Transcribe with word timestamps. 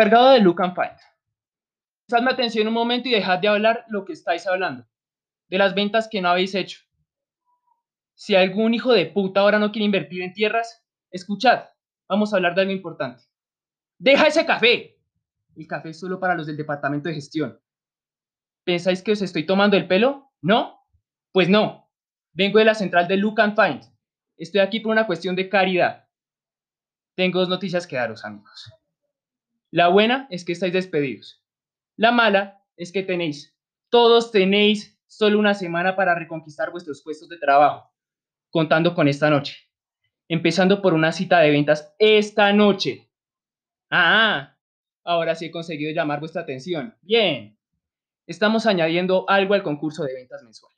Encargado 0.00 0.30
de 0.30 0.40
Look 0.40 0.62
and 0.62 0.74
Find. 0.74 0.96
Prestadme 2.06 2.30
atención 2.30 2.66
un 2.66 2.72
momento 2.72 3.06
y 3.06 3.12
dejad 3.12 3.38
de 3.38 3.48
hablar 3.48 3.84
lo 3.88 4.06
que 4.06 4.14
estáis 4.14 4.46
hablando. 4.46 4.86
De 5.46 5.58
las 5.58 5.74
ventas 5.74 6.08
que 6.10 6.22
no 6.22 6.30
habéis 6.30 6.54
hecho. 6.54 6.80
Si 8.14 8.34
algún 8.34 8.72
hijo 8.72 8.94
de 8.94 9.04
puta 9.04 9.40
ahora 9.40 9.58
no 9.58 9.70
quiere 9.70 9.84
invertir 9.84 10.22
en 10.22 10.32
tierras, 10.32 10.82
escuchad, 11.10 11.64
vamos 12.08 12.32
a 12.32 12.36
hablar 12.36 12.54
de 12.54 12.62
algo 12.62 12.72
importante. 12.72 13.24
¡Deja 13.98 14.26
ese 14.26 14.46
café! 14.46 14.96
El 15.54 15.66
café 15.66 15.90
es 15.90 16.00
solo 16.00 16.18
para 16.18 16.34
los 16.34 16.46
del 16.46 16.56
departamento 16.56 17.10
de 17.10 17.16
gestión. 17.16 17.60
¿Pensáis 18.64 19.02
que 19.02 19.12
os 19.12 19.20
estoy 19.20 19.44
tomando 19.44 19.76
el 19.76 19.86
pelo? 19.86 20.32
¿No? 20.40 20.80
Pues 21.30 21.50
no. 21.50 21.90
Vengo 22.32 22.58
de 22.58 22.64
la 22.64 22.74
central 22.74 23.06
de 23.06 23.18
Look 23.18 23.38
and 23.38 23.54
Find. 23.54 23.84
Estoy 24.38 24.62
aquí 24.62 24.80
por 24.80 24.92
una 24.92 25.06
cuestión 25.06 25.36
de 25.36 25.50
caridad. 25.50 26.08
Tengo 27.16 27.40
dos 27.40 27.50
noticias 27.50 27.86
que 27.86 27.96
daros, 27.96 28.24
amigos. 28.24 28.79
La 29.70 29.88
buena 29.88 30.26
es 30.30 30.44
que 30.44 30.52
estáis 30.52 30.72
despedidos. 30.72 31.44
La 31.96 32.10
mala 32.10 32.64
es 32.76 32.92
que 32.92 33.02
tenéis, 33.02 33.56
todos 33.88 34.32
tenéis 34.32 34.98
solo 35.06 35.38
una 35.38 35.54
semana 35.54 35.96
para 35.96 36.14
reconquistar 36.14 36.70
vuestros 36.70 37.02
puestos 37.02 37.28
de 37.28 37.38
trabajo, 37.38 37.92
contando 38.50 38.94
con 38.94 39.06
esta 39.06 39.30
noche. 39.30 39.56
Empezando 40.28 40.80
por 40.80 40.94
una 40.94 41.12
cita 41.12 41.40
de 41.40 41.50
ventas 41.50 41.94
esta 41.98 42.52
noche. 42.52 43.10
Ah, 43.90 44.56
ahora 45.04 45.34
sí 45.34 45.46
he 45.46 45.50
conseguido 45.50 45.92
llamar 45.92 46.20
vuestra 46.20 46.42
atención. 46.42 46.96
Bien. 47.02 47.58
Estamos 48.26 48.66
añadiendo 48.66 49.28
algo 49.28 49.54
al 49.54 49.62
concurso 49.62 50.04
de 50.04 50.14
ventas 50.14 50.42
mensual. 50.42 50.72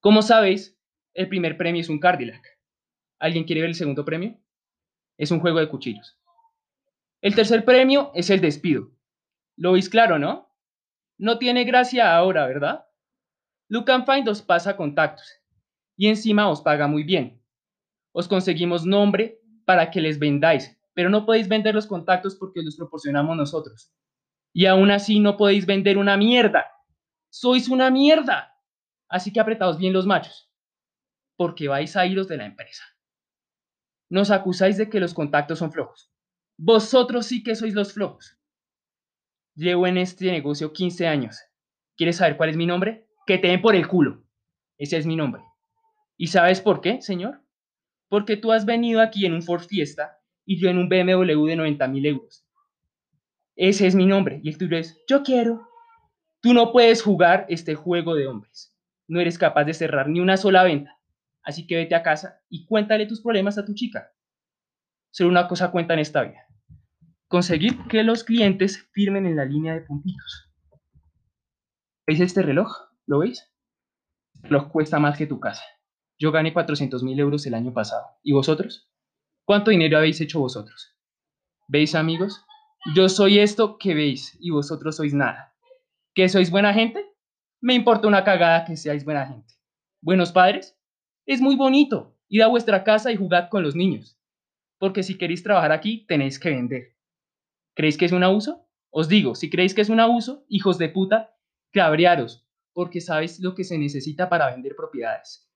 Como 0.00 0.22
sabéis, 0.22 0.76
el 1.14 1.28
primer 1.28 1.56
premio 1.56 1.80
es 1.80 1.88
un 1.88 2.00
Cadillac. 2.00 2.44
¿Alguien 3.18 3.44
quiere 3.44 3.62
ver 3.62 3.70
el 3.70 3.76
segundo 3.76 4.04
premio? 4.04 4.38
Es 5.16 5.30
un 5.30 5.40
juego 5.40 5.60
de 5.60 5.68
cuchillos. 5.68 6.18
El 7.26 7.34
tercer 7.34 7.64
premio 7.64 8.12
es 8.14 8.30
el 8.30 8.40
despido. 8.40 8.92
Lo 9.56 9.72
veis 9.72 9.90
claro, 9.90 10.16
¿no? 10.16 10.54
No 11.18 11.38
tiene 11.38 11.64
gracia 11.64 12.16
ahora, 12.16 12.46
¿verdad? 12.46 12.86
Look 13.68 13.90
and 13.90 14.06
Find 14.06 14.28
os 14.28 14.42
pasa 14.42 14.76
contactos 14.76 15.26
y 15.96 16.06
encima 16.06 16.48
os 16.48 16.60
paga 16.60 16.86
muy 16.86 17.02
bien. 17.02 17.42
Os 18.12 18.28
conseguimos 18.28 18.86
nombre 18.86 19.40
para 19.64 19.90
que 19.90 20.00
les 20.00 20.20
vendáis, 20.20 20.80
pero 20.94 21.10
no 21.10 21.26
podéis 21.26 21.48
vender 21.48 21.74
los 21.74 21.88
contactos 21.88 22.36
porque 22.36 22.62
los 22.62 22.76
proporcionamos 22.76 23.36
nosotros. 23.36 23.92
Y 24.52 24.66
aún 24.66 24.92
así 24.92 25.18
no 25.18 25.36
podéis 25.36 25.66
vender 25.66 25.98
una 25.98 26.16
mierda. 26.16 26.64
Sois 27.28 27.68
una 27.68 27.90
mierda. 27.90 28.54
Así 29.08 29.32
que 29.32 29.40
apretaos 29.40 29.78
bien 29.78 29.92
los 29.92 30.06
machos, 30.06 30.48
porque 31.36 31.66
vais 31.66 31.96
a 31.96 32.06
iros 32.06 32.28
de 32.28 32.36
la 32.36 32.46
empresa. 32.46 32.84
Nos 34.10 34.30
acusáis 34.30 34.76
de 34.76 34.88
que 34.88 35.00
los 35.00 35.12
contactos 35.12 35.58
son 35.58 35.72
flojos. 35.72 36.12
Vosotros 36.58 37.26
sí 37.26 37.42
que 37.42 37.54
sois 37.54 37.74
los 37.74 37.92
flojos. 37.92 38.38
Llevo 39.54 39.86
en 39.86 39.98
este 39.98 40.30
negocio 40.32 40.72
15 40.72 41.06
años. 41.06 41.38
¿Quieres 41.96 42.16
saber 42.16 42.38
cuál 42.38 42.48
es 42.48 42.56
mi 42.56 42.64
nombre? 42.64 43.06
Que 43.26 43.36
te 43.36 43.48
den 43.48 43.60
por 43.60 43.76
el 43.76 43.86
culo. 43.86 44.24
Ese 44.78 44.96
es 44.96 45.04
mi 45.04 45.16
nombre. 45.16 45.42
¿Y 46.16 46.28
sabes 46.28 46.62
por 46.62 46.80
qué, 46.80 47.02
señor? 47.02 47.42
Porque 48.08 48.38
tú 48.38 48.52
has 48.52 48.64
venido 48.64 49.02
aquí 49.02 49.26
en 49.26 49.34
un 49.34 49.42
Ford 49.42 49.64
Fiesta 49.64 50.18
y 50.46 50.58
yo 50.58 50.70
en 50.70 50.78
un 50.78 50.88
BMW 50.88 51.44
de 51.44 51.56
90 51.56 51.88
mil 51.88 52.06
euros. 52.06 52.46
Ese 53.54 53.86
es 53.86 53.94
mi 53.94 54.06
nombre. 54.06 54.40
Y 54.42 54.48
el 54.48 54.56
tuyo 54.56 54.78
es, 54.78 54.98
yo 55.06 55.22
quiero. 55.22 55.68
Tú 56.40 56.54
no 56.54 56.72
puedes 56.72 57.02
jugar 57.02 57.44
este 57.50 57.74
juego 57.74 58.14
de 58.14 58.28
hombres. 58.28 58.74
No 59.08 59.20
eres 59.20 59.36
capaz 59.36 59.64
de 59.64 59.74
cerrar 59.74 60.08
ni 60.08 60.20
una 60.20 60.38
sola 60.38 60.62
venta. 60.62 60.98
Así 61.42 61.66
que 61.66 61.76
vete 61.76 61.94
a 61.94 62.02
casa 62.02 62.40
y 62.48 62.64
cuéntale 62.64 63.04
tus 63.04 63.20
problemas 63.20 63.58
a 63.58 63.64
tu 63.66 63.74
chica. 63.74 64.10
Solo 65.10 65.28
una 65.30 65.48
cosa 65.48 65.70
cuenta 65.70 65.92
en 65.92 66.00
esta 66.00 66.22
vida 66.22 66.45
conseguir 67.28 67.76
que 67.88 68.02
los 68.02 68.24
clientes 68.24 68.88
firmen 68.92 69.26
en 69.26 69.36
la 69.36 69.44
línea 69.44 69.74
de 69.74 69.80
puntitos. 69.80 70.50
¿Veis 72.06 72.20
este 72.20 72.42
reloj? 72.42 72.72
¿Lo 73.06 73.18
veis? 73.20 73.52
Cuesta 74.70 74.98
más 74.98 75.18
que 75.18 75.26
tu 75.26 75.40
casa. 75.40 75.62
Yo 76.18 76.30
gané 76.30 76.52
400 76.52 77.02
mil 77.02 77.18
euros 77.18 77.46
el 77.46 77.54
año 77.54 77.72
pasado. 77.72 78.06
¿Y 78.22 78.32
vosotros? 78.32 78.88
¿Cuánto 79.44 79.70
dinero 79.70 79.98
habéis 79.98 80.20
hecho 80.20 80.40
vosotros? 80.40 80.96
¿Veis, 81.68 81.94
amigos? 81.94 82.44
Yo 82.94 83.08
soy 83.08 83.40
esto 83.40 83.76
que 83.78 83.94
veis 83.94 84.36
y 84.40 84.50
vosotros 84.50 84.96
sois 84.96 85.12
nada. 85.12 85.54
¿Que 86.14 86.28
sois 86.28 86.50
buena 86.50 86.72
gente? 86.72 87.04
Me 87.60 87.74
importa 87.74 88.06
una 88.06 88.22
cagada 88.22 88.64
que 88.64 88.76
seáis 88.76 89.04
buena 89.04 89.26
gente. 89.26 89.54
¿Buenos 90.00 90.30
padres? 90.30 90.78
Es 91.26 91.40
muy 91.40 91.56
bonito. 91.56 92.16
Id 92.28 92.42
a 92.42 92.48
vuestra 92.48 92.84
casa 92.84 93.10
y 93.10 93.16
jugad 93.16 93.48
con 93.50 93.62
los 93.62 93.74
niños. 93.74 94.18
Porque 94.78 95.02
si 95.02 95.18
queréis 95.18 95.42
trabajar 95.42 95.72
aquí, 95.72 96.06
tenéis 96.06 96.38
que 96.38 96.50
vender. 96.50 96.95
¿Creéis 97.76 97.98
que 97.98 98.06
es 98.06 98.12
un 98.12 98.24
abuso? 98.24 98.66
Os 98.90 99.06
digo, 99.06 99.34
si 99.34 99.50
creéis 99.50 99.74
que 99.74 99.82
es 99.82 99.90
un 99.90 100.00
abuso, 100.00 100.46
hijos 100.48 100.78
de 100.78 100.88
puta, 100.88 101.36
cabrearos, 101.72 102.48
porque 102.72 103.02
sabéis 103.02 103.38
lo 103.40 103.54
que 103.54 103.64
se 103.64 103.76
necesita 103.76 104.30
para 104.30 104.50
vender 104.50 104.74
propiedades. 104.74 105.46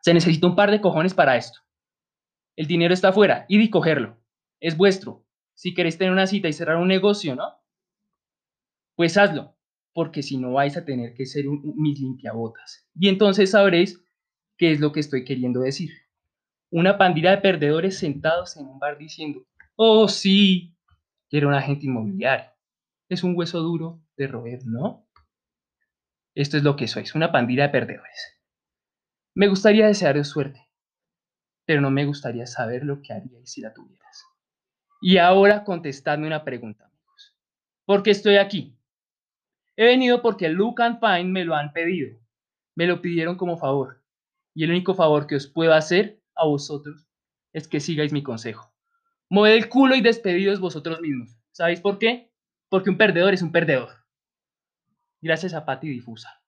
Se 0.00 0.14
necesita 0.14 0.46
un 0.46 0.54
par 0.54 0.70
de 0.70 0.80
cojones 0.80 1.12
para 1.12 1.36
esto. 1.36 1.58
El 2.56 2.68
dinero 2.68 2.94
está 2.94 3.08
afuera, 3.08 3.46
id 3.48 3.60
y 3.60 3.68
cogerlo. 3.68 4.16
Es 4.60 4.76
vuestro. 4.76 5.26
Si 5.54 5.74
queréis 5.74 5.98
tener 5.98 6.12
una 6.12 6.28
cita 6.28 6.46
y 6.46 6.52
cerrar 6.52 6.76
un 6.76 6.86
negocio, 6.86 7.34
¿no? 7.34 7.52
Pues 8.94 9.16
hazlo, 9.16 9.56
porque 9.92 10.22
si 10.22 10.36
no 10.36 10.52
vais 10.52 10.76
a 10.76 10.84
tener 10.84 11.14
que 11.14 11.26
ser 11.26 11.46
mis 11.46 11.98
limpiabotas. 11.98 12.88
Y 12.94 13.08
entonces 13.08 13.50
sabréis 13.50 14.00
qué 14.56 14.70
es 14.70 14.78
lo 14.78 14.92
que 14.92 15.00
estoy 15.00 15.24
queriendo 15.24 15.60
decir. 15.60 15.90
Una 16.70 16.96
pandilla 16.96 17.32
de 17.32 17.38
perdedores 17.38 17.98
sentados 17.98 18.56
en 18.56 18.66
un 18.66 18.78
bar 18.78 18.98
diciendo, 18.98 19.44
oh 19.74 20.06
sí, 20.06 20.76
Quiero 21.30 21.46
un 21.46 21.54
agente 21.54 21.86
inmobiliario. 21.86 22.50
Es 23.08 23.22
un 23.22 23.36
hueso 23.36 23.60
duro 23.60 24.02
de 24.16 24.26
roer, 24.26 24.66
¿no? 24.66 25.06
Esto 26.34 26.56
es 26.56 26.64
lo 26.64 26.74
que 26.74 26.88
sois, 26.88 27.14
una 27.14 27.30
pandilla 27.30 27.62
de 27.64 27.68
perdedores. 27.68 28.40
Me 29.36 29.46
gustaría 29.46 29.86
desearos 29.86 30.26
suerte, 30.26 30.68
pero 31.64 31.80
no 31.80 31.90
me 31.92 32.04
gustaría 32.04 32.46
saber 32.46 32.84
lo 32.84 33.00
que 33.00 33.12
haríais 33.12 33.50
si 33.50 33.60
la 33.60 33.72
tuvieras. 33.72 34.24
Y 35.00 35.18
ahora 35.18 35.62
contestadme 35.62 36.26
una 36.26 36.44
pregunta, 36.44 36.86
amigos. 36.86 37.36
¿Por 37.84 38.02
qué 38.02 38.10
estoy 38.10 38.36
aquí? 38.36 38.76
He 39.76 39.84
venido 39.84 40.22
porque 40.22 40.48
Luke 40.48 40.82
and 40.82 40.98
Fine 40.98 41.30
me 41.30 41.44
lo 41.44 41.54
han 41.54 41.72
pedido. 41.72 42.18
Me 42.74 42.86
lo 42.86 43.00
pidieron 43.00 43.36
como 43.36 43.56
favor. 43.56 44.02
Y 44.52 44.64
el 44.64 44.70
único 44.70 44.94
favor 44.94 45.28
que 45.28 45.36
os 45.36 45.46
puedo 45.46 45.74
hacer 45.74 46.20
a 46.34 46.44
vosotros 46.44 47.06
es 47.52 47.68
que 47.68 47.78
sigáis 47.78 48.12
mi 48.12 48.24
consejo. 48.24 48.74
Moved 49.32 49.52
el 49.52 49.68
culo 49.68 49.94
y 49.94 50.00
despedidos 50.00 50.58
vosotros 50.58 51.00
mismos. 51.00 51.38
¿Sabéis 51.52 51.80
por 51.80 52.00
qué? 52.00 52.32
Porque 52.68 52.90
un 52.90 52.98
perdedor 52.98 53.32
es 53.32 53.42
un 53.42 53.52
perdedor. 53.52 53.90
Gracias 55.22 55.54
a 55.54 55.64
Pati 55.64 55.88
Difusa. 55.88 56.39